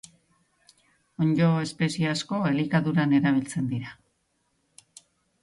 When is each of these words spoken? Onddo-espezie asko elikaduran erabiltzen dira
Onddo-espezie 1.25 2.09
asko 2.15 2.41
elikaduran 2.53 3.15
erabiltzen 3.19 3.71
dira 3.75 3.95